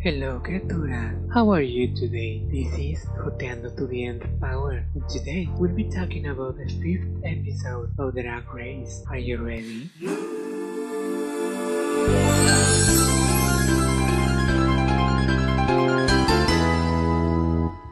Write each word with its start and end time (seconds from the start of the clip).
Hello 0.00 0.38
criatura, 0.38 1.12
how 1.34 1.50
are 1.50 1.60
you 1.60 1.92
today? 1.92 2.40
This 2.52 2.72
is 2.78 3.04
Joteando 3.18 3.76
to 3.76 3.84
the 3.88 4.04
End 4.04 4.22
Power 4.40 4.84
and 4.94 5.08
today 5.08 5.48
we'll 5.58 5.74
be 5.74 5.90
talking 5.90 6.28
about 6.28 6.56
the 6.56 6.68
fifth 6.78 7.20
episode 7.24 7.90
of 7.98 8.14
the 8.14 8.22
Drag 8.22 8.54
Race. 8.54 9.02
Are 9.10 9.18
you 9.18 9.38
ready? 9.38 9.90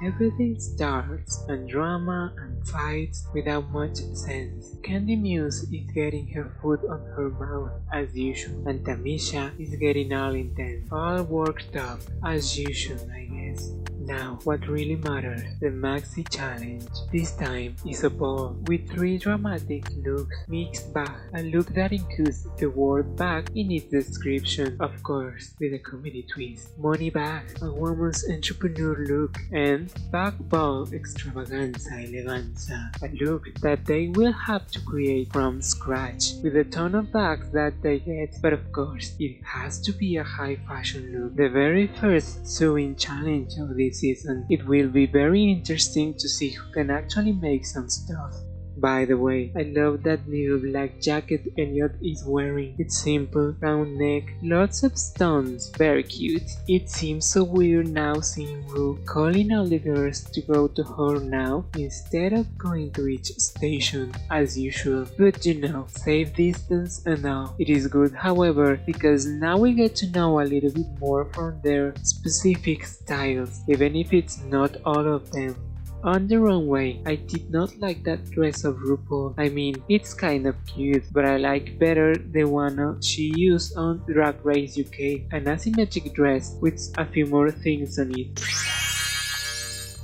Everything 0.06 0.54
starts 0.60 1.42
and 1.48 1.68
drama 1.68 2.32
and 2.38 2.68
fights 2.68 3.26
without 3.34 3.68
much 3.72 3.96
sense. 4.14 4.76
Kandy 4.86 5.20
Muse 5.20 5.64
is 5.64 5.90
getting 5.92 6.28
her 6.28 6.56
foot 6.62 6.78
on 6.88 7.00
her 7.16 7.30
mouth 7.30 7.72
as 7.92 8.14
usual, 8.14 8.68
and 8.68 8.86
Tamisha 8.86 9.50
is 9.58 9.74
getting 9.74 10.12
all 10.12 10.32
intense, 10.32 10.86
all 10.92 11.24
worked 11.24 11.74
up 11.74 11.98
as 12.24 12.56
usual, 12.56 13.00
I 13.10 13.24
guess. 13.24 13.72
Now, 14.06 14.38
what 14.44 14.68
really 14.68 14.94
matters, 14.94 15.42
the 15.58 15.66
Maxi 15.66 16.22
Challenge. 16.30 16.86
This 17.12 17.32
time 17.32 17.74
is 17.84 18.04
a 18.04 18.10
ball 18.10 18.56
with 18.68 18.88
three 18.88 19.18
dramatic 19.18 19.84
looks 20.06 20.36
mixed 20.46 20.94
back, 20.94 21.18
a 21.34 21.42
look 21.42 21.66
that 21.74 21.90
includes 21.90 22.46
the 22.56 22.70
word 22.70 23.16
back 23.16 23.50
in 23.56 23.72
its 23.72 23.86
description, 23.86 24.76
of 24.78 25.02
course, 25.02 25.56
with 25.58 25.74
a 25.74 25.80
comedy 25.80 26.22
twist. 26.22 26.78
Money 26.78 27.10
back, 27.10 27.60
a 27.62 27.72
woman's 27.72 28.24
entrepreneur 28.30 28.94
look, 29.10 29.38
and 29.50 29.92
back 30.12 30.34
ball 30.38 30.86
extravaganza 30.92 31.90
eleganza, 31.90 32.78
a 33.02 33.08
look 33.24 33.52
that 33.60 33.84
they 33.86 34.06
will 34.14 34.32
have 34.32 34.68
to 34.68 34.80
create 34.82 35.32
from 35.32 35.60
scratch 35.60 36.34
with 36.44 36.54
a 36.54 36.64
ton 36.64 36.94
of 36.94 37.10
bags 37.10 37.50
that 37.50 37.82
they 37.82 37.98
get, 37.98 38.40
but 38.40 38.52
of 38.52 38.70
course, 38.70 39.16
it 39.18 39.42
has 39.42 39.80
to 39.80 39.90
be 39.92 40.16
a 40.16 40.22
high 40.22 40.54
fashion 40.68 41.10
look. 41.12 41.34
The 41.34 41.48
very 41.48 41.88
first 41.88 42.46
sewing 42.46 42.94
challenge 42.94 43.54
of 43.58 43.76
this 43.76 43.95
season. 44.00 44.46
It 44.48 44.66
will 44.66 44.90
be 44.90 45.06
very 45.06 45.50
interesting 45.50 46.14
to 46.18 46.28
see 46.28 46.50
who 46.50 46.64
can 46.74 46.90
actually 46.90 47.32
make 47.32 47.64
some 47.66 47.88
stuff. 47.88 48.34
By 48.76 49.06
the 49.06 49.16
way, 49.16 49.52
I 49.56 49.62
love 49.62 50.02
that 50.02 50.28
little 50.28 50.58
black 50.58 51.00
jacket 51.00 51.52
Elliott 51.58 51.96
is 52.02 52.24
wearing. 52.26 52.74
It's 52.78 52.98
simple, 52.98 53.56
round 53.60 53.96
neck, 53.96 54.34
lots 54.42 54.82
of 54.82 54.98
stones, 54.98 55.70
very 55.78 56.02
cute. 56.02 56.50
It 56.68 56.90
seems 56.90 57.26
so 57.26 57.42
weird 57.44 57.88
now 57.88 58.20
seeing 58.20 58.66
Ru 58.68 58.98
calling 59.06 59.50
all 59.52 59.66
the 59.66 59.78
girls 59.78 60.24
to 60.30 60.42
go 60.42 60.68
to 60.68 60.82
her 60.82 61.20
now 61.20 61.64
instead 61.76 62.34
of 62.34 62.58
going 62.58 62.90
to 62.92 63.08
each 63.08 63.30
station 63.38 64.12
as 64.30 64.58
usual. 64.58 65.06
But 65.18 65.46
you 65.46 65.54
know, 65.54 65.86
safe 65.88 66.34
distance 66.34 67.02
and 67.06 67.24
all. 67.24 67.54
It 67.58 67.70
is 67.70 67.86
good 67.86 68.12
however 68.12 68.78
because 68.84 69.24
now 69.24 69.56
we 69.56 69.72
get 69.72 69.96
to 69.96 70.10
know 70.10 70.40
a 70.40 70.44
little 70.44 70.70
bit 70.70 70.98
more 71.00 71.24
from 71.32 71.60
their 71.62 71.94
specific 72.02 72.84
styles, 72.84 73.60
even 73.68 73.96
if 73.96 74.12
it's 74.12 74.42
not 74.42 74.76
all 74.84 75.06
of 75.06 75.30
them. 75.32 75.56
On 76.04 76.28
the 76.28 76.38
runway, 76.38 77.00
I 77.04 77.16
did 77.16 77.50
not 77.50 77.78
like 77.78 78.04
that 78.04 78.30
dress 78.30 78.64
of 78.64 78.76
RuPaul. 78.76 79.34
I 79.38 79.48
mean, 79.48 79.82
it's 79.88 80.14
kind 80.14 80.46
of 80.46 80.54
cute, 80.66 81.04
but 81.12 81.24
I 81.24 81.36
like 81.36 81.78
better 81.78 82.14
the 82.14 82.44
one 82.44 83.00
she 83.02 83.32
used 83.34 83.76
on 83.76 84.04
Drag 84.06 84.36
Race 84.44 84.78
UK, 84.78 85.26
an 85.32 85.46
asymmetric 85.46 86.14
dress 86.14 86.54
with 86.60 86.92
a 86.96 87.06
few 87.06 87.26
more 87.26 87.50
things 87.50 87.98
on 87.98 88.12
it. 88.18 88.75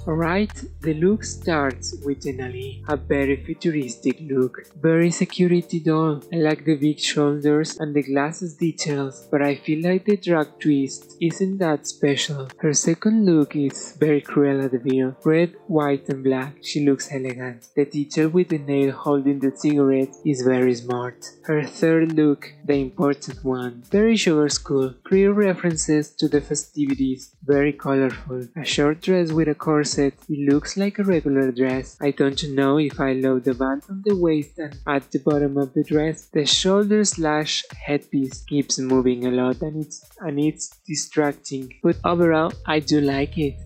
Alright, 0.04 0.64
the 0.80 0.94
look 0.94 1.22
starts 1.22 1.94
with 2.04 2.24
Denali, 2.24 2.82
a 2.88 2.96
very 2.96 3.36
futuristic 3.36 4.18
look, 4.22 4.66
very 4.80 5.12
security 5.12 5.78
doll. 5.78 6.20
I 6.32 6.38
like 6.38 6.64
the 6.64 6.74
big 6.74 6.98
shoulders 6.98 7.78
and 7.78 7.94
the 7.94 8.02
glasses 8.02 8.54
details, 8.54 9.28
but 9.30 9.42
I 9.42 9.54
feel 9.54 9.88
like 9.88 10.04
the 10.04 10.16
drag 10.16 10.58
twist 10.58 11.16
isn't 11.20 11.58
that 11.58 11.86
special. 11.86 12.48
Her 12.58 12.72
second 12.72 13.26
look 13.26 13.54
is 13.54 13.96
very 14.00 14.20
Cruella 14.20 14.68
de 14.68 14.80
Vil, 14.80 15.14
red, 15.24 15.54
white 15.68 16.08
and 16.08 16.24
black. 16.24 16.56
She 16.62 16.84
looks 16.84 17.12
elegant. 17.12 17.68
The 17.76 17.84
detail 17.84 18.28
with 18.28 18.48
the 18.48 18.58
nail 18.58 18.90
holding 18.90 19.38
the 19.38 19.56
cigarette 19.56 20.16
is 20.26 20.42
very 20.42 20.74
smart. 20.74 21.30
Her 21.44 21.62
third 21.62 22.14
look, 22.14 22.52
the 22.64 22.74
important 22.74 23.44
one, 23.44 23.84
very 23.88 24.16
sugar 24.16 24.48
skull, 24.48 24.94
clear 25.04 25.32
references 25.32 26.10
to 26.16 26.26
the 26.26 26.40
festivities, 26.40 27.36
very 27.44 27.72
colorful. 27.72 28.46
A 28.56 28.64
short 28.64 29.00
dress 29.00 29.32
with 29.32 29.48
a 29.48 29.54
corset 29.54 30.14
it 30.28 30.52
looks 30.52 30.76
like 30.76 30.98
a 30.98 31.04
regular 31.04 31.50
dress. 31.52 31.96
I 32.00 32.10
don't 32.10 32.42
know 32.50 32.78
if 32.78 33.00
I 33.00 33.12
love 33.12 33.44
the 33.44 33.54
band 33.54 33.82
on 33.88 34.02
the 34.04 34.16
waist 34.16 34.58
and 34.58 34.78
at 34.86 35.10
the 35.10 35.18
bottom 35.18 35.56
of 35.58 35.74
the 35.74 35.84
dress. 35.84 36.28
The 36.32 36.46
shoulder 36.46 37.04
slash 37.04 37.64
headpiece 37.86 38.42
keeps 38.42 38.78
moving 38.78 39.26
a 39.26 39.30
lot 39.30 39.60
and 39.62 39.84
it's 39.84 40.04
and 40.20 40.38
it's 40.38 40.70
distracting. 40.86 41.72
But 41.82 41.96
overall 42.04 42.52
I 42.66 42.80
do 42.80 43.00
like 43.00 43.38
it. 43.38 43.56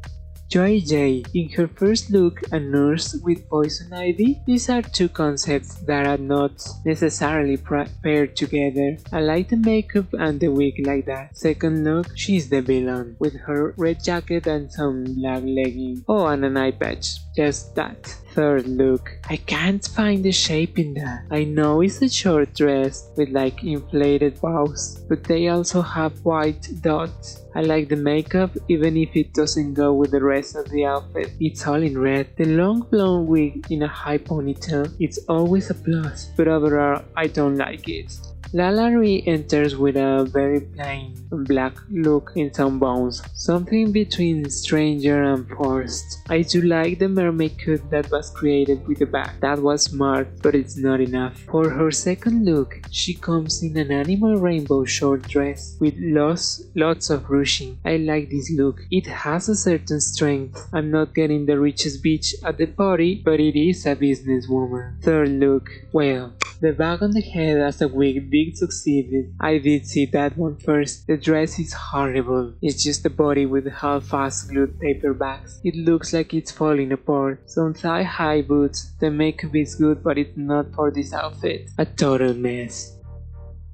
Joey 0.49 0.81
Jay, 0.81 1.25
in 1.35 1.49
her 1.51 1.67
first 1.67 2.11
look, 2.11 2.41
a 2.53 2.61
nurse 2.61 3.15
with 3.15 3.49
poison 3.49 3.93
ivy. 3.93 4.41
These 4.47 4.71
are 4.71 4.81
two 4.81 5.09
concepts 5.09 5.75
that 5.87 6.07
are 6.07 6.23
not 6.23 6.65
necessarily 6.85 7.57
paired 7.57 8.37
together. 8.37 8.97
I 9.13 9.21
like 9.21 9.49
the 9.49 9.57
makeup 9.57 10.07
and 10.13 10.39
the 10.39 10.49
wig 10.49 10.87
like 10.87 11.07
that. 11.07 11.37
Second 11.37 11.83
look, 11.83 12.17
she's 12.17 12.49
the 12.49 12.63
villain, 12.63 13.17
with 13.19 13.35
her 13.41 13.75
red 13.77 14.05
jacket 14.05 14.47
and 14.47 14.71
some 14.71 15.05
black 15.17 15.43
leggings. 15.45 16.03
Oh, 16.07 16.27
and 16.27 16.45
an 16.45 16.57
eye 16.57 16.71
patch. 16.71 17.26
Just 17.37 17.75
that. 17.75 18.03
Third 18.33 18.67
look. 18.67 19.19
I 19.29 19.37
can't 19.37 19.87
find 19.87 20.25
the 20.25 20.33
shape 20.33 20.79
in 20.79 20.95
that. 20.95 21.25
I 21.31 21.45
know 21.45 21.81
it's 21.81 22.03
a 22.03 22.09
short 22.09 22.55
dress 22.55 23.11
with 23.17 23.31
like 23.31 23.65
inflated 23.65 24.41
bows, 24.41 25.01
but 25.09 25.25
they 25.25 25.49
also 25.49 25.81
have 25.81 26.25
white 26.25 26.69
dots. 26.81 27.43
I 27.55 27.63
like 27.63 27.89
the 27.89 27.97
makeup 27.97 28.51
even 28.69 28.97
if 28.97 29.17
it 29.17 29.33
doesn't 29.33 29.75
go 29.75 29.95
with 29.95 30.11
the 30.11 30.23
rest 30.23 30.55
of 30.55 30.69
the 30.69 30.85
outfit. 30.85 31.33
It's 31.41 31.67
all 31.67 31.83
in 31.83 31.99
red. 31.99 32.29
The 32.37 32.45
long 32.45 32.81
blonde 32.91 33.29
wig 33.29 33.67
in 33.71 33.83
a 33.83 33.89
high 33.89 34.19
ponytail, 34.19 34.95
it's 35.01 35.19
always 35.29 35.71
a 35.71 35.75
plus, 35.75 36.31
but 36.37 36.49
overall 36.49 37.05
I 37.17 37.29
don't 37.29 37.57
like 37.57 37.89
it. 37.89 38.13
LaLa 38.53 39.23
enters 39.27 39.77
with 39.77 39.97
a 39.97 40.25
very 40.33 40.61
plain 40.61 41.15
black 41.31 41.75
look 41.91 42.33
in 42.37 42.53
some 42.55 42.79
bones, 42.79 43.23
something 43.35 43.93
between 43.93 44.49
stranger 44.49 45.23
and 45.23 45.49
forced. 45.49 46.21
I 46.29 46.43
do 46.43 46.63
like 46.63 46.99
the 46.99 47.09
mermaid 47.09 47.59
cut 47.59 47.91
that 47.91 48.11
was 48.11 48.31
created 48.31 48.87
with 48.87 48.99
the 48.99 49.07
back. 49.07 49.41
That 49.41 49.59
was 49.59 49.83
smart, 49.83 50.29
but 50.43 50.55
it's 50.55 50.77
not 50.77 51.01
enough. 51.01 51.39
For 51.51 51.69
her 51.69 51.91
second 51.91 52.45
look, 52.45 52.81
she 52.91 53.15
comes 53.15 53.63
in 53.63 53.77
an 53.77 53.91
animal 53.91 54.37
rainbow 54.37 54.85
short 54.85 55.23
dress 55.29 55.77
with 55.81 55.95
lots, 55.99 56.63
lots 56.75 57.11
of 57.11 57.29
ruching. 57.29 57.79
I 57.85 57.97
like 57.97 58.31
this 58.31 58.51
look. 58.51 58.81
It 58.91 59.07
has 59.07 59.49
a 59.49 59.57
certain 59.57 60.01
strength. 60.01 60.69
I'm 60.73 60.91
not 60.91 61.15
getting 61.15 61.47
the 61.47 61.59
richest 61.59 62.03
bitch 62.03 62.35
at 62.45 62.59
the 62.59 62.67
party, 62.67 63.23
but 63.25 63.41
it 63.41 63.59
is 63.59 63.87
a 63.87 63.97
businesswoman. 63.97 65.03
Third 65.03 65.31
look, 65.31 65.71
well, 65.93 66.33
the 66.61 66.73
bag 66.73 67.03
on 67.03 67.11
the 67.11 67.21
head 67.21 67.59
as 67.59 67.83
a 67.83 67.89
wig 67.89 68.31
did 68.31 68.57
succeed. 68.57 69.35
I 69.41 69.59
did 69.59 69.87
see 69.87 70.07
that 70.07 70.37
one 70.37 70.57
first. 70.57 71.07
The 71.07 71.17
dress 71.17 71.59
is 71.59 71.73
horrible. 71.73 72.55
It's 72.63 72.83
just 72.83 73.07
a 73.07 73.11
body 73.11 73.47
with 73.47 73.67
half-assed 73.67 74.49
glued 74.49 74.81
paper 74.81 75.15
bags. 75.15 75.61
It 75.65 75.77
looks 75.77 76.13
like 76.13 76.35
it's 76.35 76.51
falling 76.51 76.93
apart. 76.93 77.49
Some 77.51 77.75
thigh-high 77.75 78.43
boots. 78.43 78.93
The 79.01 79.11
makeup 79.11 79.55
is 79.55 79.75
good 79.75 80.03
but 80.03 80.19
it's 80.19 80.37
not 80.37 80.73
for 80.75 80.91
this 80.91 81.13
outfit. 81.13 81.71
A 81.79 81.85
total 81.85 82.35
mess. 82.35 82.97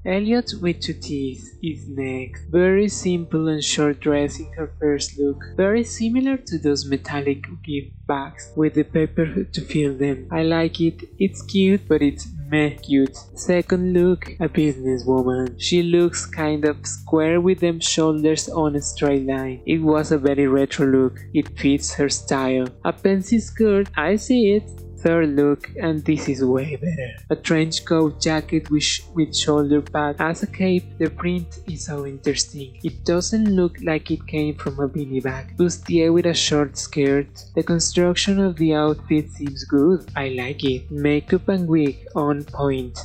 Elliott 0.05 0.55
with 0.61 0.81
two 0.81 0.95
teeth 0.95 1.57
is 1.63 1.87
next. 1.89 2.47
Very 2.51 2.89
simple 2.89 3.47
and 3.47 3.63
short 3.63 4.01
dress 4.01 4.41
in 4.41 4.51
her 4.55 4.73
first 4.81 5.17
look. 5.17 5.41
Very 5.57 5.85
similar 5.85 6.37
to 6.39 6.59
those 6.59 6.85
metallic 6.85 7.45
gift 7.63 7.93
bags 8.09 8.51
with 8.57 8.75
the 8.75 8.83
paper 8.83 9.45
to 9.45 9.61
fill 9.61 9.95
them. 9.95 10.27
I 10.33 10.43
like 10.43 10.81
it. 10.81 11.09
It's 11.21 11.43
cute 11.43 11.87
but 11.87 12.03
it's 12.03 12.27
meh 12.53 12.71
cute. 12.87 13.17
Second 13.35 13.95
look, 13.95 14.29
a 14.39 14.49
businesswoman. 14.49 15.55
She 15.57 15.83
looks 15.83 16.27
kind 16.27 16.65
of 16.67 16.87
square 16.87 17.41
with 17.41 17.61
them 17.61 17.81
shoulders 17.81 18.49
on 18.51 18.77
a 18.77 18.83
straight 18.83 19.27
line. 19.27 19.63
It 19.67 19.81
was 19.81 20.13
a 20.13 20.19
very 20.19 20.47
retro 20.47 20.87
look. 20.87 21.19
It 21.33 21.49
fits 21.59 21.95
her 21.95 22.11
style. 22.11 22.69
A 22.85 22.93
pencil 22.93 23.41
skirt, 23.41 23.89
I 23.97 24.17
see 24.17 24.53
it. 24.57 24.69
Third 25.03 25.31
look, 25.31 25.71
and 25.81 26.05
this 26.05 26.29
is 26.29 26.45
way 26.45 26.77
better. 26.77 27.11
A 27.29 27.35
trench 27.35 27.85
coat 27.85 28.21
jacket 28.21 28.71
with, 28.71 29.01
with 29.15 29.37
shoulder 29.37 29.83
pad 29.83 30.17
as 30.21 30.45
a 30.45 30.47
cape, 30.47 30.97
the 30.99 31.11
print 31.11 31.59
is 31.67 31.87
so 31.87 32.07
interesting. 32.07 32.79
It 32.85 33.05
doesn't 33.05 33.47
look 33.47 33.77
like 33.83 34.13
it 34.13 34.25
came 34.29 34.55
from 34.55 34.79
a 34.79 34.89
beanie 34.89 35.23
bag. 35.23 35.57
Bustier 35.57 36.13
with 36.13 36.27
a 36.27 36.35
short 36.35 36.79
skirt. 36.79 37.27
The 37.57 37.65
construction 37.65 38.39
of 38.39 38.57
the 38.57 38.75
outfit 38.75 39.31
seems 39.31 39.65
good. 39.65 40.09
I 40.15 40.29
like 40.29 40.63
it. 40.63 40.89
Makeup 40.91 41.49
and 41.49 41.67
wig 41.67 42.07
on 42.15 42.45
point. 42.45 42.97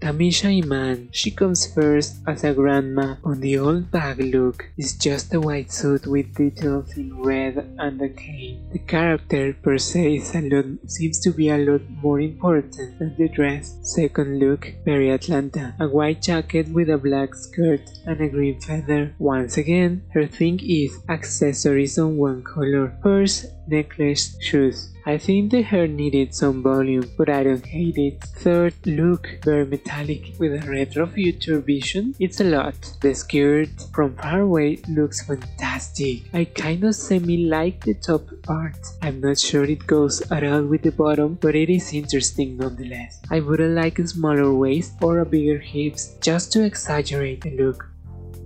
Tamisha 0.00 0.46
Iman, 0.62 1.08
she 1.10 1.32
comes 1.32 1.66
first 1.74 2.18
as 2.24 2.44
a 2.44 2.54
grandma 2.54 3.16
on 3.24 3.40
the 3.40 3.58
old 3.58 3.90
bag 3.90 4.20
look. 4.20 4.70
It's 4.76 4.94
just 4.94 5.34
a 5.34 5.40
white 5.40 5.72
suit 5.72 6.06
with 6.06 6.36
details 6.36 6.96
in 6.96 7.20
red 7.20 7.74
and 7.78 8.00
a 8.00 8.08
cane. 8.08 8.68
The 8.72 8.78
character 8.78 9.54
per 9.60 9.76
se 9.76 10.16
is 10.16 10.34
a 10.36 10.40
lot, 10.40 10.66
seems 10.86 11.18
to 11.20 11.32
be 11.32 11.48
a 11.48 11.58
lot 11.58 11.82
more 12.00 12.20
important 12.20 12.98
than 12.98 13.16
the 13.18 13.28
dress. 13.28 13.76
Second 13.82 14.38
look, 14.38 14.72
Mary 14.86 15.10
Atlanta. 15.10 15.74
A 15.80 15.88
white 15.88 16.22
jacket 16.22 16.68
with 16.68 16.90
a 16.90 16.98
black 16.98 17.34
skirt 17.34 17.90
and 18.06 18.20
a 18.20 18.28
green 18.28 18.60
feather. 18.60 19.14
Once 19.18 19.56
again, 19.58 20.04
her 20.14 20.26
thing 20.28 20.60
is 20.62 20.96
accessories 21.08 21.98
on 21.98 22.16
one 22.16 22.44
color. 22.44 22.96
First, 23.02 23.46
necklace, 23.68 24.36
shoes. 24.40 24.90
I 25.06 25.16
think 25.16 25.52
the 25.52 25.62
hair 25.62 25.86
needed 25.86 26.34
some 26.34 26.62
volume, 26.62 27.10
but 27.16 27.30
I 27.30 27.42
don't 27.42 27.64
hate 27.64 27.96
it. 27.96 28.20
Third 28.44 28.74
look, 28.84 29.38
very 29.42 29.64
metallic 29.64 30.34
with 30.38 30.52
a 30.62 30.70
retro 30.70 31.06
future 31.06 31.60
vision. 31.60 32.14
It's 32.18 32.40
a 32.40 32.44
lot. 32.44 32.74
The 33.00 33.14
skirt 33.14 33.70
from 33.94 34.16
far 34.16 34.40
away 34.40 34.82
looks 34.88 35.24
fantastic. 35.24 36.24
I 36.34 36.44
kind 36.44 36.84
of 36.84 36.94
semi 36.94 37.46
like 37.46 37.84
the 37.84 37.94
top 37.94 38.28
part. 38.42 38.76
I'm 39.00 39.20
not 39.20 39.38
sure 39.38 39.64
it 39.64 39.86
goes 39.86 40.20
at 40.30 40.44
all 40.44 40.64
with 40.64 40.82
the 40.82 40.92
bottom, 40.92 41.38
but 41.40 41.54
it 41.54 41.70
is 41.70 41.94
interesting 41.94 42.58
nonetheless. 42.58 43.20
I 43.30 43.40
wouldn't 43.40 43.74
like 43.74 43.98
a 43.98 44.06
smaller 44.06 44.52
waist 44.52 44.92
or 45.00 45.20
a 45.20 45.24
bigger 45.24 45.58
hips 45.58 46.16
just 46.20 46.52
to 46.52 46.64
exaggerate 46.64 47.40
the 47.40 47.56
look. 47.56 47.88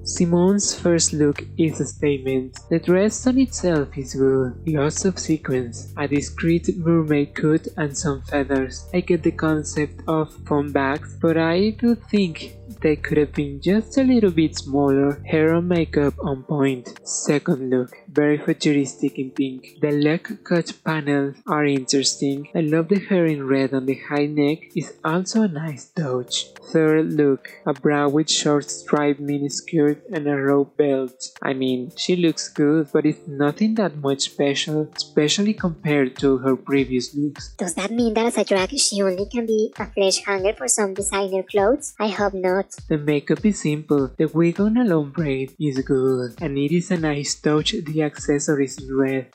Symone's 0.04 0.74
first 0.74 1.12
look 1.12 1.44
is 1.56 1.80
a 1.80 1.86
statement. 1.86 2.58
The 2.68 2.80
dress 2.80 3.24
on 3.26 3.38
itself 3.38 3.96
is 3.96 4.14
good, 4.14 4.54
lots 4.66 5.04
of 5.04 5.18
sequins, 5.18 5.92
a 5.96 6.08
discreet 6.08 6.76
mermaid 6.76 7.34
cut 7.34 7.68
and 7.76 7.96
some 7.96 8.22
feathers. 8.22 8.88
I 8.92 9.00
get 9.00 9.22
the 9.22 9.30
concept 9.30 10.02
of 10.08 10.34
phone 10.44 10.72
bags, 10.72 11.16
but 11.20 11.36
I 11.36 11.70
do 11.70 11.94
think 11.94 12.56
they 12.80 12.96
could 12.96 13.18
have 13.18 13.32
been 13.32 13.60
just 13.60 13.98
a 13.98 14.02
little 14.02 14.30
bit 14.30 14.56
smaller, 14.56 15.22
hair 15.26 15.54
and 15.54 15.68
makeup 15.68 16.14
on 16.20 16.42
point. 16.44 16.98
Second 17.06 17.70
look, 17.70 17.96
very 18.08 18.38
futuristic 18.38 19.18
in 19.18 19.30
pink. 19.30 19.78
The 19.80 19.90
leg 19.90 20.44
cut 20.44 20.72
panels 20.84 21.36
are 21.46 21.64
interesting. 21.64 22.48
I 22.54 22.60
love 22.60 22.88
the 22.88 23.00
hair 23.00 23.26
in 23.26 23.46
red 23.46 23.74
on 23.74 23.86
the 23.86 23.98
high 24.08 24.26
neck 24.26 24.58
is 24.76 24.92
also 25.04 25.42
a 25.42 25.48
nice 25.48 25.86
touch. 25.86 26.46
Third 26.72 27.12
look, 27.12 27.50
a 27.66 27.72
bra 27.72 28.08
with 28.08 28.30
short 28.30 28.70
striped 28.70 29.20
miniskirt 29.20 30.00
and 30.12 30.26
a 30.26 30.36
rope 30.36 30.76
belt. 30.76 31.30
I 31.42 31.52
mean, 31.52 31.92
she 31.96 32.16
looks 32.16 32.48
good, 32.48 32.88
but 32.92 33.06
it's 33.06 33.26
nothing 33.26 33.74
that 33.76 33.96
much 33.96 34.22
special, 34.22 34.90
especially 34.96 35.54
compared 35.54 36.16
to 36.18 36.38
her 36.38 36.56
previous 36.56 37.14
looks. 37.14 37.54
Does 37.54 37.74
that 37.74 37.90
mean 37.90 38.14
that 38.14 38.26
as 38.26 38.38
a 38.38 38.44
drag 38.44 38.70
she 38.78 39.02
only 39.02 39.26
can 39.26 39.46
be 39.46 39.72
a 39.78 39.86
flesh 39.86 40.24
hanger 40.24 40.54
for 40.54 40.68
some 40.68 40.94
designer 40.94 41.42
clothes? 41.42 41.94
I 41.98 42.08
hope 42.08 42.34
not. 42.34 42.61
The 42.88 42.98
makeup 42.98 43.44
is 43.44 43.60
simple, 43.60 44.10
the 44.16 44.26
wig 44.26 44.60
on 44.60 44.76
a 44.76 44.84
long 44.84 45.10
braid 45.10 45.54
is 45.58 45.80
good, 45.80 46.34
and 46.40 46.58
it 46.58 46.72
is 46.72 46.90
a 46.90 46.96
nice 46.96 47.34
touch 47.34 47.72
the 47.72 48.02
accessories 48.02 48.78
red. 48.90 49.32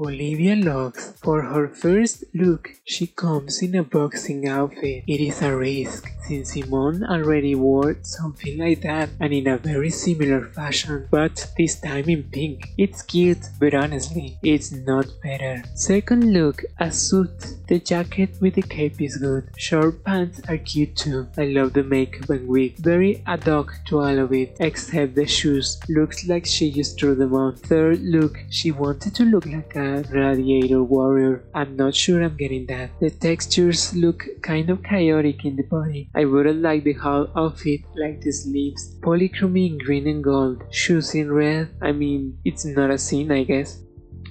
Olivia 0.00 0.54
Lux. 0.54 1.12
For 1.22 1.42
her 1.42 1.68
first 1.68 2.24
look, 2.32 2.70
she 2.84 3.08
comes 3.08 3.62
in 3.62 3.74
a 3.74 3.82
boxing 3.82 4.46
outfit. 4.46 5.04
It 5.06 5.20
is 5.20 5.42
a 5.42 5.56
risk, 5.56 6.06
since 6.28 6.52
Symone 6.52 7.08
already 7.08 7.54
wore 7.54 7.96
something 8.02 8.58
like 8.58 8.82
that 8.82 9.08
and 9.18 9.32
in 9.32 9.46
a 9.46 9.56
very 9.56 9.90
similar 9.90 10.44
fashion, 10.48 11.08
but 11.10 11.50
this 11.56 11.80
time 11.80 12.08
in 12.08 12.22
pink. 12.24 12.68
It's 12.76 13.00
cute, 13.02 13.44
but 13.58 13.72
honestly, 13.74 14.38
it's 14.42 14.70
not 14.72 15.06
better. 15.22 15.62
Second 15.74 16.32
look, 16.32 16.62
a 16.78 16.92
suit. 16.92 17.54
The 17.68 17.78
jacket 17.78 18.36
with 18.40 18.54
the 18.54 18.62
cape 18.62 19.00
is 19.00 19.16
good. 19.16 19.50
Short 19.56 20.04
pants 20.04 20.40
are 20.48 20.58
cute 20.58 20.96
too. 20.96 21.28
I 21.36 21.46
love 21.46 21.72
the 21.72 21.82
makeup 21.82 22.28
and 22.30 22.46
wig. 22.46 22.76
Very 22.78 23.22
ad 23.26 23.44
hoc 23.44 23.72
to 23.86 24.00
all 24.00 24.18
of 24.18 24.32
it, 24.32 24.56
except 24.60 25.14
the 25.14 25.26
shoes. 25.26 25.78
Looks 25.88 26.26
like 26.26 26.46
she 26.46 26.70
just 26.70 26.98
threw 26.98 27.14
them 27.14 27.34
on. 27.34 27.56
Third 27.56 28.00
look, 28.02 28.38
she 28.50 28.70
wanted 28.70 29.14
to 29.14 29.24
look 29.24 29.46
like 29.46 29.74
a 29.76 30.04
Radiator 30.10 30.82
Warrior. 30.82 31.44
I'm 31.54 31.76
not 31.76 31.94
sure 31.94 32.22
I'm 32.22 32.36
getting 32.36 32.66
that. 32.66 32.90
The 33.00 33.10
textures 33.10 33.94
look 33.94 34.26
kind 34.42 34.68
of 34.70 34.82
chaotic 34.82 35.44
in 35.44 35.56
the 35.56 35.62
body. 35.62 36.10
I 36.18 36.24
wouldn't 36.24 36.62
like 36.62 36.82
the 36.82 36.94
whole 36.94 37.28
outfit 37.36 37.82
like 37.94 38.20
the 38.20 38.32
sleeves. 38.32 38.96
Polychromy 39.02 39.70
in 39.70 39.78
green 39.78 40.08
and 40.08 40.22
gold. 40.22 40.64
Shoes 40.72 41.14
in 41.14 41.32
red. 41.32 41.68
I 41.80 41.92
mean, 41.92 42.38
it's 42.44 42.64
not 42.64 42.90
a 42.90 42.98
scene 42.98 43.30
I 43.30 43.44
guess. 43.44 43.80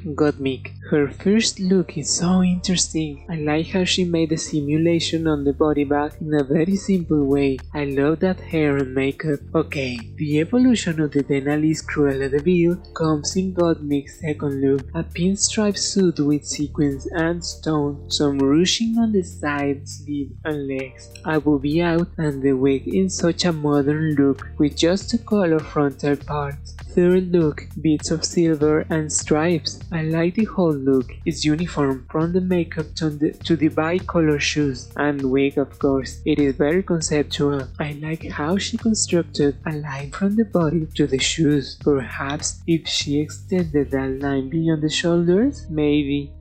Gottmik. 0.05 0.73
Her 0.89 1.09
first 1.09 1.59
look 1.59 1.97
is 1.97 2.09
so 2.09 2.41
interesting. 2.41 3.25
I 3.29 3.35
like 3.35 3.67
how 3.67 3.83
she 3.83 4.05
made 4.05 4.29
the 4.29 4.37
simulation 4.37 5.27
on 5.27 5.43
the 5.43 5.51
body 5.51 5.83
bag 5.83 6.13
in 6.21 6.33
a 6.33 6.45
very 6.45 6.77
simple 6.77 7.25
way. 7.25 7.57
I 7.73 7.83
love 7.83 8.21
that 8.21 8.39
hair 8.39 8.77
and 8.77 8.95
makeup. 8.95 9.39
Okay, 9.53 9.99
the 10.15 10.39
evolution 10.39 11.01
of 11.01 11.11
the 11.11 11.23
Denali's 11.23 11.85
Cruella 11.85 12.31
de 12.31 12.39
Vil 12.39 12.77
comes 12.93 13.35
in 13.35 13.53
Gottmik's 13.53 14.21
second 14.21 14.61
look. 14.61 14.83
A 14.95 15.03
pinstripe 15.03 15.77
suit 15.77 16.19
with 16.19 16.45
sequins 16.45 17.05
and 17.07 17.43
stone, 17.43 18.09
some 18.09 18.39
ruching 18.39 18.97
on 18.97 19.11
the 19.11 19.23
side, 19.23 19.89
sleeve 19.89 20.31
and 20.45 20.69
legs. 20.69 21.11
I 21.25 21.37
will 21.39 21.59
be 21.59 21.81
out 21.81 22.07
and 22.17 22.41
the 22.41 22.53
wig 22.53 22.87
in 22.87 23.09
such 23.09 23.43
a 23.43 23.51
modern 23.51 24.15
look 24.15 24.47
with 24.57 24.77
just 24.77 25.13
a 25.13 25.17
color 25.17 25.59
frontal 25.59 26.15
part. 26.15 26.55
Third 26.95 27.31
look, 27.31 27.67
bits 27.81 28.09
of 28.09 28.23
silver 28.23 28.85
and 28.89 29.11
stripes. 29.11 29.79
I 29.91 30.01
like 30.03 30.33
the 30.33 30.45
whole 30.45 30.76
look. 30.77 31.11
It's 31.25 31.43
uniform 31.43 32.05
from 32.09 32.33
the 32.33 32.41
makeup 32.41 32.93
to 32.95 33.09
the, 33.09 33.31
to 33.45 33.55
the 33.55 33.69
bicolor 33.69 34.39
shoes 34.39 34.91
and 34.95 35.31
wig 35.31 35.57
of 35.57 35.77
course. 35.79 36.21
It 36.25 36.39
is 36.39 36.55
very 36.55 36.83
conceptual. 36.83 37.67
I 37.79 37.93
like 38.01 38.29
how 38.29 38.57
she 38.57 38.77
constructed 38.77 39.57
a 39.65 39.73
line 39.73 40.11
from 40.11 40.35
the 40.35 40.45
body 40.45 40.87
to 40.95 41.07
the 41.07 41.19
shoes. 41.19 41.77
Perhaps 41.83 42.61
if 42.67 42.87
she 42.87 43.19
extended 43.19 43.91
that 43.91 44.19
line 44.21 44.49
beyond 44.49 44.83
the 44.83 44.89
shoulders, 44.89 45.65
maybe. 45.69 46.33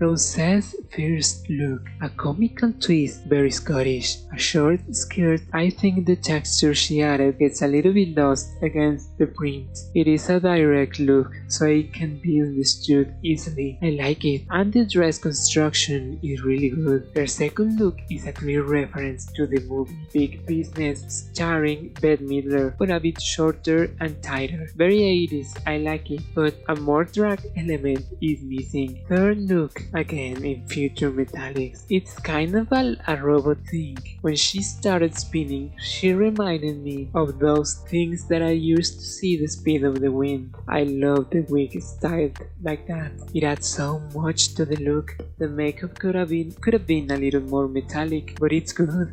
Rose's 0.00 0.74
first 0.90 1.48
look, 1.48 1.82
a 2.02 2.08
comical 2.08 2.72
twist, 2.72 3.24
very 3.26 3.50
Scottish. 3.50 4.18
A 4.34 4.38
short 4.38 4.80
skirt, 4.94 5.40
I 5.52 5.70
think 5.70 6.06
the 6.06 6.16
texture 6.16 6.74
she 6.74 7.00
added 7.00 7.38
gets 7.38 7.62
a 7.62 7.68
little 7.68 7.92
bit 7.92 8.16
lost 8.16 8.50
against 8.60 9.16
the 9.18 9.26
print. 9.26 9.70
It 9.94 10.08
is 10.08 10.28
a 10.28 10.40
direct 10.40 10.98
look, 10.98 11.30
so 11.46 11.66
it 11.66 11.92
can 11.92 12.18
be 12.18 12.40
understood 12.40 13.14
easily. 13.22 13.78
I 13.82 13.90
like 13.90 14.24
it, 14.24 14.42
and 14.50 14.72
the 14.72 14.84
dress 14.84 15.18
construction 15.18 16.18
is 16.22 16.42
really 16.42 16.70
good. 16.70 17.08
Her 17.14 17.28
second 17.28 17.78
look 17.78 17.98
is 18.10 18.26
a 18.26 18.32
clear 18.32 18.64
reference 18.64 19.26
to 19.34 19.46
the 19.46 19.60
movie 19.60 19.96
Big 20.12 20.44
Business, 20.44 21.28
starring 21.32 21.96
Bette 22.00 22.24
Midler, 22.24 22.74
but 22.76 22.90
a 22.90 22.98
bit 22.98 23.22
shorter 23.22 23.94
and 24.00 24.20
tighter. 24.22 24.68
Very 24.74 24.98
80s, 25.28 25.56
I 25.66 25.78
like 25.78 26.10
it, 26.10 26.22
but 26.34 26.54
a 26.68 26.74
more 26.74 27.04
drag 27.04 27.40
element 27.56 28.04
is 28.20 28.42
missing. 28.42 29.00
Third 29.08 29.38
look, 29.38 29.83
again 29.92 30.44
in 30.44 30.66
future 30.66 31.10
metallics. 31.10 31.84
It's 31.88 32.14
kind 32.18 32.54
of 32.54 32.72
a, 32.72 32.96
a 33.06 33.16
robot 33.16 33.58
thing. 33.70 33.98
When 34.22 34.36
she 34.36 34.62
started 34.62 35.16
spinning, 35.16 35.74
she 35.82 36.12
reminded 36.12 36.82
me 36.82 37.10
of 37.14 37.38
those 37.38 37.74
things 37.88 38.26
that 38.28 38.42
I 38.42 38.50
used 38.50 38.94
to 38.94 39.04
see 39.04 39.36
the 39.36 39.46
speed 39.46 39.84
of 39.84 40.00
the 40.00 40.10
wind. 40.10 40.54
I 40.68 40.84
love 40.84 41.30
the 41.30 41.42
wig 41.48 41.80
styled 41.82 42.38
like 42.62 42.86
that. 42.88 43.12
It 43.34 43.44
adds 43.44 43.68
so 43.68 44.00
much 44.14 44.54
to 44.54 44.64
the 44.64 44.76
look. 44.76 45.16
The 45.38 45.48
makeup 45.48 45.98
could 45.98 46.14
have 46.14 46.30
been 46.30 46.52
could 46.52 46.72
have 46.72 46.86
been 46.86 47.10
a 47.10 47.16
little 47.16 47.42
more 47.42 47.68
metallic, 47.68 48.36
but 48.40 48.52
it's 48.52 48.72
good. 48.72 49.10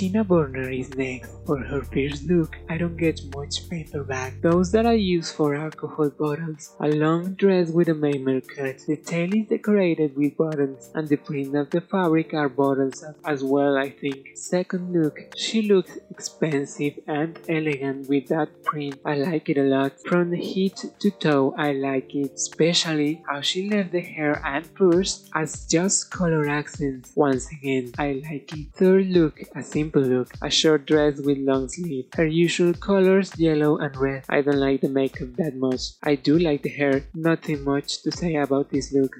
Tina 0.00 0.24
Burner 0.24 0.70
is 0.70 0.94
next. 0.96 1.30
For 1.44 1.58
her 1.58 1.82
first 1.82 2.22
look, 2.24 2.56
I 2.70 2.78
don't 2.78 2.96
get 2.96 3.20
much 3.34 3.68
paper 3.68 4.02
bag. 4.02 4.40
Those 4.40 4.72
that 4.72 4.86
I 4.86 4.92
use 4.92 5.30
for 5.30 5.54
alcohol 5.54 6.08
bottles. 6.08 6.74
A 6.80 6.88
long 6.88 7.34
dress 7.34 7.68
with 7.68 7.90
a 7.90 7.94
mermaid 7.94 8.48
cut. 8.48 8.78
The 8.86 8.96
tail 8.96 9.34
is 9.34 9.48
decorated 9.48 10.16
with 10.16 10.38
buttons 10.38 10.90
and 10.94 11.06
the 11.06 11.16
print 11.16 11.54
of 11.54 11.68
the 11.68 11.82
fabric 11.82 12.32
are 12.32 12.48
bottles 12.48 13.04
as 13.26 13.44
well 13.44 13.76
I 13.76 13.90
think. 13.90 14.30
Second 14.36 14.90
look, 14.90 15.18
she 15.36 15.60
looks 15.68 15.98
expensive 16.08 16.94
and 17.06 17.38
elegant 17.46 18.08
with 18.08 18.28
that 18.28 18.64
print. 18.64 18.98
I 19.04 19.16
like 19.16 19.50
it 19.50 19.58
a 19.58 19.64
lot. 19.64 20.00
From 20.06 20.30
the 20.30 20.38
head 20.38 20.76
to 21.00 21.10
toe 21.10 21.54
I 21.58 21.72
like 21.72 22.14
it, 22.14 22.32
especially 22.36 23.22
how 23.28 23.42
she 23.42 23.68
left 23.68 23.92
the 23.92 24.00
hair 24.00 24.40
and 24.46 24.64
purse 24.74 25.28
as 25.34 25.66
just 25.66 26.10
color 26.10 26.48
accents. 26.48 27.12
Once 27.14 27.52
again, 27.52 27.92
I 27.98 28.22
like 28.24 28.50
it. 28.56 28.72
Third 28.72 29.08
look, 29.08 29.40
a 29.54 29.62
simple 29.62 29.89
look. 29.98 30.32
A 30.40 30.50
short 30.50 30.86
dress 30.86 31.20
with 31.20 31.38
long 31.38 31.68
sleeve. 31.68 32.06
Her 32.14 32.26
usual 32.26 32.72
colors 32.74 33.32
yellow 33.36 33.78
and 33.78 33.96
red. 33.96 34.24
I 34.28 34.42
don't 34.42 34.60
like 34.60 34.82
the 34.82 34.88
makeup 34.88 35.34
that 35.36 35.56
much. 35.56 35.92
I 36.02 36.14
do 36.14 36.38
like 36.38 36.62
the 36.62 36.68
hair. 36.68 37.04
Nothing 37.14 37.64
much 37.64 38.02
to 38.02 38.12
say 38.12 38.36
about 38.36 38.70
this 38.70 38.92
look. 38.92 39.16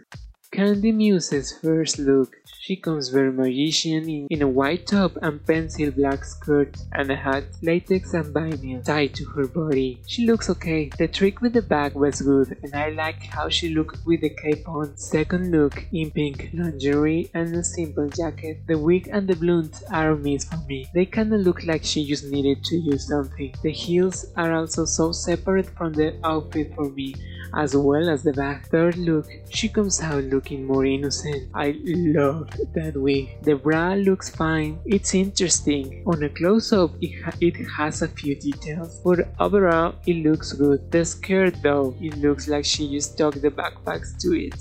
Kandy 0.52 0.92
Muse's 0.92 1.56
first 1.56 2.00
look. 2.00 2.34
She 2.58 2.74
comes 2.74 3.08
very 3.08 3.32
magician 3.32 4.08
in, 4.08 4.26
in 4.30 4.42
a 4.42 4.48
white 4.48 4.84
top 4.84 5.16
and 5.22 5.44
pencil 5.46 5.92
black 5.92 6.24
skirt 6.24 6.76
and 6.92 7.08
a 7.08 7.14
hat, 7.14 7.44
latex 7.62 8.14
and 8.14 8.34
vinyl 8.34 8.84
tied 8.84 9.14
to 9.14 9.24
her 9.26 9.46
body. 9.46 10.02
She 10.08 10.26
looks 10.26 10.50
okay. 10.50 10.90
The 10.98 11.06
trick 11.06 11.40
with 11.40 11.52
the 11.52 11.62
bag 11.62 11.94
was 11.94 12.20
good 12.20 12.58
and 12.64 12.74
I 12.74 12.88
like 12.90 13.22
how 13.22 13.48
she 13.48 13.68
looked 13.68 14.04
with 14.04 14.22
the 14.22 14.30
cape 14.30 14.68
on. 14.68 14.96
Second 14.96 15.52
look 15.52 15.84
in 15.92 16.10
pink 16.10 16.50
lingerie 16.52 17.30
and 17.32 17.54
a 17.54 17.62
simple 17.62 18.08
jacket. 18.08 18.58
The 18.66 18.76
wig 18.76 19.08
and 19.12 19.28
the 19.28 19.36
blunt 19.36 19.84
are 19.92 20.10
a 20.10 20.16
miss 20.16 20.46
for 20.46 20.58
me. 20.68 20.88
They 20.92 21.06
kinda 21.06 21.36
look 21.36 21.64
like 21.64 21.84
she 21.84 22.04
just 22.04 22.24
needed 22.24 22.64
to 22.64 22.76
use 22.76 23.06
something. 23.06 23.54
The 23.62 23.70
heels 23.70 24.26
are 24.36 24.52
also 24.52 24.84
so 24.84 25.12
separate 25.12 25.70
from 25.76 25.92
the 25.92 26.18
outfit 26.24 26.74
for 26.74 26.90
me 26.90 27.14
as 27.54 27.76
well 27.76 28.08
as 28.08 28.22
the 28.22 28.32
bag. 28.32 28.66
Third 28.66 28.96
look, 28.96 29.26
she 29.50 29.68
comes 29.68 30.00
out 30.00 30.24
looking 30.24 30.39
more 30.48 30.84
innocent. 30.84 31.50
I 31.54 31.76
love 31.84 32.50
that 32.74 32.96
wig. 32.96 33.42
The 33.42 33.54
bra 33.56 33.94
looks 33.94 34.30
fine. 34.30 34.78
It's 34.84 35.14
interesting. 35.14 36.02
On 36.06 36.22
a 36.22 36.28
close-up, 36.28 36.90
it, 37.00 37.22
ha 37.22 37.32
it 37.40 37.56
has 37.76 38.02
a 38.02 38.08
few 38.08 38.34
details, 38.34 39.00
but 39.04 39.28
overall, 39.38 39.94
it 40.06 40.16
looks 40.26 40.52
good. 40.52 40.90
The 40.90 41.04
skirt 41.04 41.62
though, 41.62 41.94
it 42.00 42.16
looks 42.18 42.48
like 42.48 42.64
she 42.64 42.90
just 42.90 43.12
stuck 43.12 43.34
the 43.34 43.50
backpacks 43.50 44.18
to 44.22 44.32
it. 44.32 44.54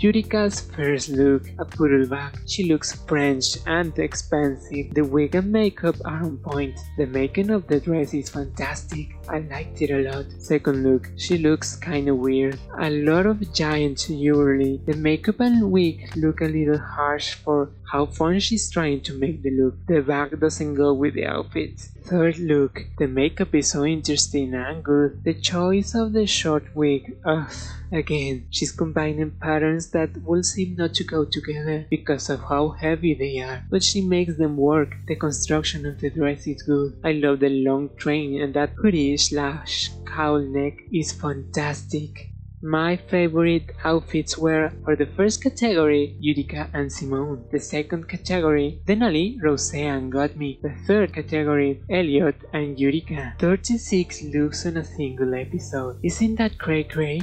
Utica's 0.00 0.62
first 0.62 1.10
look, 1.10 1.42
a 1.58 1.64
poodle. 1.66 2.08
She 2.46 2.64
looks 2.64 2.92
French 3.06 3.58
and 3.66 3.92
expensive. 3.98 4.94
The 4.94 5.02
wig 5.02 5.34
and 5.34 5.52
makeup 5.52 5.96
are 6.06 6.22
on 6.24 6.38
point. 6.38 6.80
The 6.96 7.04
making 7.04 7.50
of 7.50 7.66
the 7.66 7.80
dress 7.80 8.14
is 8.14 8.30
fantastic. 8.30 9.08
I 9.30 9.38
liked 9.38 9.80
it 9.80 9.90
a 9.90 10.00
lot. 10.10 10.26
Second 10.38 10.82
look, 10.82 11.08
she 11.16 11.38
looks 11.38 11.76
kinda 11.76 12.12
weird. 12.12 12.58
A 12.78 12.90
lot 12.90 13.26
of 13.26 13.54
giant 13.54 13.98
jewelry. 14.08 14.80
The 14.84 14.96
makeup 14.96 15.38
and 15.38 15.70
wig 15.70 16.10
look 16.16 16.40
a 16.40 16.46
little 16.46 16.78
harsh 16.78 17.34
for 17.34 17.70
how 17.92 18.06
fun 18.06 18.40
she's 18.40 18.68
trying 18.70 19.00
to 19.02 19.14
make 19.14 19.42
the 19.42 19.50
look. 19.50 19.74
The 19.86 20.00
bag 20.02 20.38
doesn't 20.40 20.74
go 20.74 20.92
with 20.94 21.14
the 21.14 21.26
outfit. 21.26 21.78
Third 22.04 22.38
look, 22.38 22.86
the 22.98 23.06
makeup 23.06 23.54
is 23.54 23.70
so 23.70 23.84
interesting 23.84 24.52
and 24.54 24.82
good. 24.82 25.22
The 25.22 25.34
choice 25.34 25.94
of 25.94 26.12
the 26.12 26.26
short 26.26 26.64
wig, 26.74 27.16
ugh. 27.24 27.52
Again, 27.92 28.46
she's 28.50 28.70
combining 28.70 29.32
patterns 29.32 29.90
that 29.90 30.22
will 30.24 30.44
seem 30.44 30.76
not 30.76 30.94
to 30.94 31.04
go 31.04 31.24
together 31.24 31.86
because 31.90 32.30
of 32.30 32.40
how 32.42 32.68
heavy 32.68 33.14
they 33.14 33.40
are, 33.40 33.64
but 33.68 33.82
she 33.82 34.00
makes 34.00 34.36
them 34.36 34.56
work. 34.56 34.96
The 35.08 35.16
construction 35.16 35.84
of 35.86 36.00
the 36.00 36.10
dress 36.10 36.46
is 36.46 36.62
good. 36.62 36.94
I 37.02 37.12
love 37.12 37.40
the 37.40 37.48
long 37.48 37.90
train 37.96 38.40
and 38.40 38.54
that 38.54 38.70
hoodie 38.76 39.12
slash 39.20 39.90
cowl 40.06 40.40
neck 40.40 40.78
is 40.92 41.12
fantastic. 41.12 42.30
My 42.62 42.96
favorite 42.96 43.72
outfits 43.84 44.36
were 44.36 44.70
for 44.84 44.94
the 44.94 45.06
first 45.06 45.42
category 45.42 46.14
Utica 46.20 46.68
and 46.74 46.90
Symone, 46.90 47.50
the 47.50 47.58
second 47.58 48.06
category 48.06 48.82
Denali, 48.86 49.38
Rose 49.42 49.72
and 49.72 50.12
Gottmik, 50.12 50.60
the 50.60 50.74
third 50.86 51.14
category 51.14 51.80
Elliott 51.88 52.36
and 52.52 52.78
Utica. 52.78 53.34
36 53.38 54.24
looks 54.34 54.66
on 54.66 54.76
a 54.76 54.84
single 54.84 55.34
episode. 55.34 56.00
Isn't 56.02 56.36
that 56.36 56.58
cray 56.58 56.84
cray? 56.84 57.20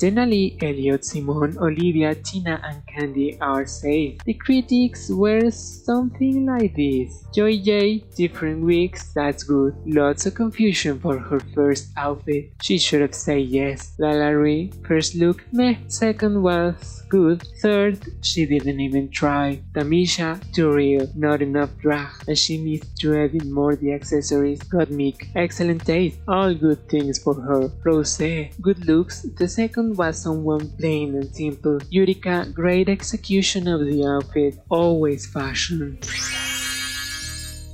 Denali, 0.00 0.56
Elliott, 0.62 1.02
Symone, 1.02 1.58
Olivia, 1.58 2.14
Tina 2.14 2.58
and 2.64 2.82
Kandy 2.86 3.36
are 3.38 3.66
safe. 3.66 4.18
The 4.24 4.32
critics 4.32 5.10
were 5.10 5.50
something 5.50 6.46
like 6.46 6.74
this. 6.74 7.22
Joey 7.34 7.58
Jay, 7.58 7.98
different 8.16 8.64
weeks, 8.64 9.12
that's 9.12 9.42
good. 9.42 9.74
Lots 9.84 10.24
of 10.24 10.34
confusion 10.34 10.98
for 10.98 11.18
her 11.18 11.40
first 11.54 11.90
outfit. 11.98 12.50
She 12.62 12.78
should 12.78 13.02
have 13.02 13.14
said 13.14 13.42
yes. 13.42 13.92
LaLa 14.00 14.40
Ri, 14.40 14.72
first 14.88 15.16
look, 15.16 15.44
meh. 15.52 15.76
Second 15.88 16.42
was 16.42 17.02
good. 17.10 17.42
Third, 17.60 17.98
she 18.22 18.46
didn't 18.46 18.80
even 18.80 19.10
try. 19.10 19.60
Tamisha, 19.74 20.40
too 20.54 20.72
real, 20.72 21.06
not 21.14 21.42
enough 21.42 21.76
drag, 21.78 22.10
and 22.26 22.38
she 22.38 22.56
missed 22.56 22.96
to 23.00 23.16
adding 23.22 23.52
more 23.52 23.76
the 23.76 23.92
accessories. 23.92 24.60
Gottmik, 24.60 25.28
excellent 25.36 25.84
taste, 25.84 26.18
all 26.26 26.54
good 26.54 26.88
things 26.88 27.18
for 27.22 27.34
her. 27.34 27.70
Rose, 27.84 28.16
good 28.62 28.86
looks. 28.86 29.22
The 29.36 29.48
second 29.48 29.89
was 29.94 30.18
someone 30.22 30.70
plain 30.78 31.14
and 31.14 31.34
simple. 31.34 31.78
Utica, 31.90 32.46
great 32.52 32.88
execution 32.88 33.68
of 33.68 33.80
the 33.86 34.04
outfit, 34.06 34.58
always 34.68 35.26
fashion. 35.26 35.98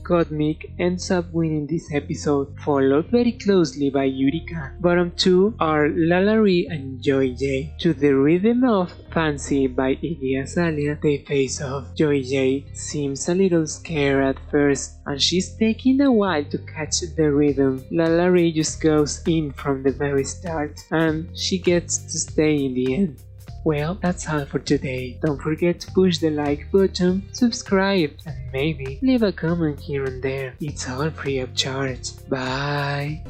Gottmik 0.06 0.70
ends 0.78 1.10
up 1.10 1.32
winning 1.32 1.66
this 1.66 1.92
episode, 1.92 2.54
followed 2.64 3.06
very 3.06 3.32
closely 3.32 3.90
by 3.90 4.04
Utica. 4.04 4.72
Bottom 4.80 5.10
two 5.16 5.54
are 5.58 5.88
LaLa 5.88 6.40
Ri 6.40 6.68
and 6.70 7.02
Joey 7.02 7.34
Jay. 7.34 7.74
To 7.80 7.92
the 7.92 8.14
rhythm 8.14 8.62
of 8.62 8.92
Fancy 9.12 9.66
by 9.66 9.96
Iggy 9.96 10.40
Azalea, 10.40 10.96
they 11.02 11.24
face 11.26 11.60
off. 11.60 11.92
Joey 11.96 12.22
Jay 12.22 12.64
seems 12.72 13.28
a 13.28 13.34
little 13.34 13.66
scared 13.66 14.36
at 14.36 14.50
first, 14.50 15.00
and 15.06 15.20
she's 15.20 15.56
taking 15.56 16.00
a 16.00 16.12
while 16.12 16.44
to 16.44 16.58
catch 16.58 17.00
the 17.00 17.32
rhythm. 17.32 17.84
LaLa 17.90 18.30
Ri 18.30 18.52
just 18.52 18.80
goes 18.80 19.26
in 19.26 19.52
from 19.52 19.82
the 19.82 19.90
very 19.90 20.24
start, 20.24 20.78
and 20.92 21.36
she 21.36 21.58
gets 21.58 21.98
to 21.98 22.18
stay 22.18 22.64
in 22.64 22.74
the 22.74 22.94
end. 22.94 23.22
Well, 23.66 23.98
that's 24.00 24.28
all 24.28 24.44
for 24.44 24.60
today. 24.60 25.18
Don't 25.20 25.42
forget 25.42 25.80
to 25.80 25.90
push 25.90 26.18
the 26.18 26.30
like 26.30 26.70
button, 26.70 27.24
subscribe, 27.32 28.12
and 28.24 28.36
maybe 28.52 29.00
leave 29.02 29.24
a 29.24 29.32
comment 29.32 29.80
here 29.80 30.04
and 30.04 30.22
there. 30.22 30.54
It's 30.60 30.88
all 30.88 31.10
free 31.10 31.40
of 31.40 31.52
charge. 31.56 32.12
Bye! 32.28 33.24